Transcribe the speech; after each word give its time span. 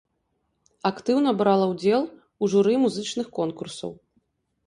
Актыўна 0.89 1.33
брала 1.41 1.65
ўдзел 1.73 2.01
у 2.43 2.49
журы 2.53 2.73
музычных 2.85 3.27
конкурсаў. 3.39 3.91